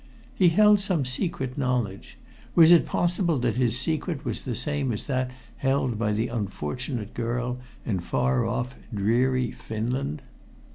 [0.33, 2.17] He held some secret knowledge.
[2.55, 7.13] Was it possible that his secret was the same as that held by the unfortunate
[7.13, 10.23] girl in far off, dreary Finland?